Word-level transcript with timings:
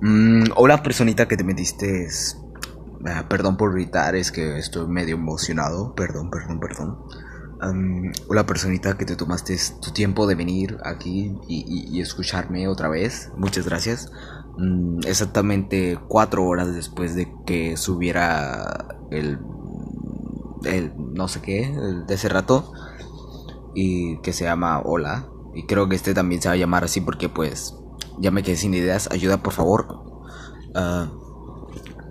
Mm, 0.00 0.52
hola 0.54 0.82
personita 0.82 1.26
que 1.26 1.36
te 1.36 1.42
metiste. 1.42 2.08
Ah, 3.04 3.26
perdón 3.28 3.56
por 3.56 3.72
gritar, 3.72 4.14
es 4.14 4.30
que 4.30 4.58
estoy 4.58 4.86
medio 4.86 5.16
emocionado. 5.16 5.94
Perdón, 5.94 6.30
perdón, 6.30 6.60
perdón. 6.60 6.98
Am, 7.60 8.12
hola 8.28 8.46
personita 8.46 8.96
que 8.96 9.04
te 9.04 9.16
tomaste 9.16 9.56
tu 9.82 9.90
tiempo 9.90 10.28
de 10.28 10.36
venir 10.36 10.78
aquí 10.84 11.36
y, 11.48 12.00
escucharme 12.00 12.68
otra 12.68 12.88
vez. 12.88 13.30
Muchas 13.36 13.66
gracias. 13.66 14.10
Mm, 14.56 15.00
exactamente 15.04 15.98
cuatro 16.06 16.44
horas 16.44 16.72
después 16.74 17.16
de 17.16 17.32
que 17.44 17.76
subiera 17.76 18.96
el... 19.10 19.40
el 20.64 20.92
no 21.14 21.26
sé 21.26 21.40
qué, 21.42 21.74
de 22.06 22.14
ese 22.14 22.28
rato. 22.28 22.72
Y 23.74 24.18
que 24.18 24.32
se 24.32 24.44
llama 24.44 24.80
Hola. 24.84 25.28
Y 25.54 25.66
creo 25.66 25.88
que 25.88 25.96
este 25.96 26.14
también 26.14 26.40
se 26.40 26.48
va 26.48 26.54
a 26.54 26.58
llamar 26.58 26.84
así 26.84 27.00
porque 27.00 27.28
pues 27.28 27.74
ya 28.20 28.30
me 28.30 28.42
quedé 28.42 28.56
sin 28.56 28.74
ideas. 28.74 29.08
Ayuda 29.10 29.42
por 29.42 29.52
favor. 29.52 30.02
Ah, 30.74 31.08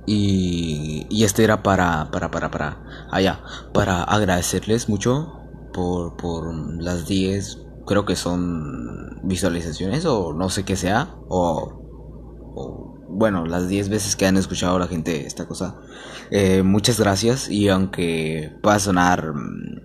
y, 0.07 1.05
y 1.09 1.25
este 1.25 1.43
era 1.43 1.61
para, 1.63 2.09
para, 2.11 2.31
para, 2.31 2.49
para, 2.49 2.81
allá, 3.11 3.41
para 3.73 4.03
agradecerles 4.03 4.87
mucho 4.87 5.33
por, 5.73 6.15
por 6.15 6.53
las 6.81 7.05
10, 7.07 7.59
creo 7.85 8.05
que 8.05 8.15
son 8.15 9.19
visualizaciones 9.23 10.05
o 10.05 10.33
no 10.33 10.49
sé 10.49 10.63
qué 10.63 10.77
sea, 10.77 11.15
o, 11.27 11.83
o, 12.55 12.95
bueno, 13.09 13.45
las 13.45 13.67
10 13.67 13.89
veces 13.89 14.15
que 14.15 14.25
han 14.25 14.37
escuchado 14.37 14.79
la 14.79 14.87
gente 14.87 15.25
esta 15.25 15.45
cosa. 15.45 15.75
Eh, 16.31 16.63
muchas 16.63 16.99
gracias 16.99 17.49
y 17.49 17.67
aunque 17.67 18.57
pueda 18.63 18.79
sonar 18.79 19.33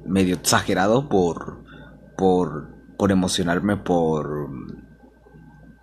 medio 0.07 0.37
exagerado 0.37 1.09
por, 1.09 1.65
por, 2.17 2.69
por 2.97 3.11
emocionarme 3.11 3.77
por, 3.77 4.51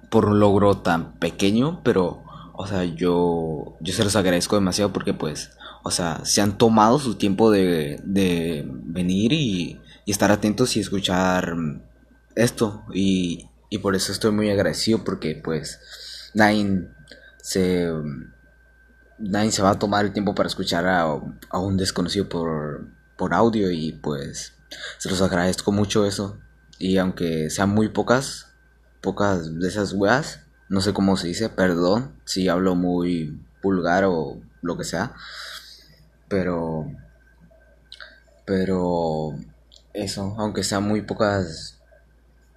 por 0.10 0.26
un 0.26 0.40
logro 0.40 0.78
tan 0.78 1.14
pequeño, 1.20 1.82
pero, 1.84 2.24
o 2.54 2.68
sea, 2.68 2.84
yo, 2.84 3.78
yo 3.80 3.94
se 3.94 4.04
los 4.04 4.16
agradezco 4.16 4.56
demasiado 4.56 4.92
porque, 4.92 5.14
pues, 5.14 5.52
o 5.84 5.92
sea, 5.92 6.22
se 6.26 6.42
han 6.42 6.58
tomado 6.58 7.00
su 7.00 7.16
tiempo 7.16 7.52
de, 7.52 8.00
de 8.04 8.66
venir 8.68 9.34
y, 9.34 9.80
y 10.06 10.12
estar 10.12 10.32
atentos 10.32 10.76
y 10.76 10.80
escuchar 10.80 11.56
esto. 12.36 12.84
Y, 12.94 13.48
y 13.70 13.78
por 13.78 13.96
eso 13.96 14.12
estoy 14.12 14.32
muy 14.32 14.50
agradecido 14.50 15.04
porque, 15.04 15.36
pues, 15.36 15.80
nadie 16.34 16.88
se, 17.42 17.90
nadie 19.18 19.52
se 19.52 19.62
va 19.62 19.72
a 19.72 19.80
tomar 19.80 20.06
el 20.06 20.14
tiempo 20.14 20.36
para 20.36 20.48
escuchar 20.48 20.88
a, 20.88 21.02
a 21.02 21.60
un 21.60 21.78
desconocido 21.78 22.28
por, 22.28 22.88
por 23.18 23.34
audio 23.34 23.72
y, 23.72 23.94
pues, 23.94 24.54
se 24.98 25.10
los 25.10 25.22
agradezco 25.22 25.72
mucho 25.72 26.06
eso. 26.06 26.40
Y 26.78 26.98
aunque 26.98 27.50
sean 27.50 27.70
muy 27.70 27.90
pocas, 27.90 28.49
pocas 29.02 29.60
de 29.60 29.68
esas 29.68 29.94
weas. 29.94 30.42
No 30.70 30.82
sé 30.82 30.94
cómo 30.94 31.18
se 31.18 31.28
dice, 31.28 31.50
perdón 31.50 32.14
si 32.26 32.48
hablo 32.48 32.76
muy 32.76 33.40
vulgar 33.62 34.06
o 34.06 34.40
lo 34.62 34.78
que 34.78 34.84
sea. 34.84 35.14
Pero. 36.28 36.92
Pero. 38.46 39.36
Eso, 39.94 40.36
aunque 40.38 40.64
sean 40.64 40.84
muy 40.84 41.02
pocas 41.02 41.80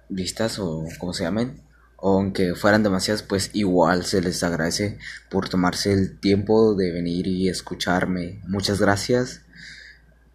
vistas 0.09 0.59
o 0.59 0.85
como 0.99 1.13
se 1.13 1.23
llamen. 1.23 1.61
O 1.97 2.17
aunque 2.17 2.53
fueran 2.55 2.83
demasiadas, 2.83 3.23
pues 3.23 3.49
igual 3.53 4.03
se 4.05 4.21
les 4.21 4.43
agradece 4.43 4.99
por 5.29 5.49
tomarse 5.49 5.93
el 5.93 6.19
tiempo 6.19 6.75
de 6.75 6.91
venir 6.91 7.27
y 7.27 7.49
escucharme. 7.49 8.41
Muchas 8.47 8.79
gracias. 8.79 9.41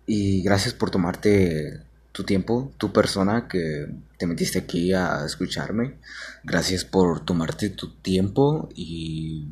Y 0.07 0.43
gracias 0.43 0.73
por 0.73 0.91
tomarte 0.91 1.83
tu 2.13 2.25
tiempo, 2.25 2.73
tu 2.79 2.93
persona 2.93 3.49
que 3.49 3.87
te 4.19 4.27
metiste 4.27 4.59
aquí 4.59 4.93
a 4.93 5.25
escucharme. 5.25 5.99
Gracias 6.45 6.85
por 6.85 7.25
tomarte 7.25 7.71
tu 7.71 7.91
tiempo 7.91 8.69
y, 8.75 9.49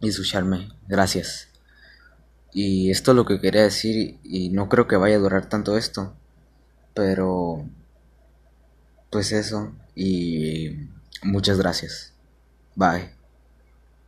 y 0.00 0.08
escucharme. 0.08 0.68
Gracias. 0.88 1.48
Y 2.52 2.90
esto 2.90 3.12
es 3.12 3.16
lo 3.16 3.26
que 3.26 3.40
quería 3.40 3.62
decir 3.62 4.18
y 4.24 4.50
no 4.50 4.68
creo 4.68 4.88
que 4.88 4.96
vaya 4.96 5.16
a 5.16 5.20
durar 5.20 5.48
tanto 5.48 5.76
esto. 5.76 6.14
Pero... 6.94 7.64
Pues 9.10 9.32
eso. 9.32 9.72
Y 9.94 10.88
muchas 11.22 11.58
gracias. 11.58 12.12
Bye. 12.76 13.19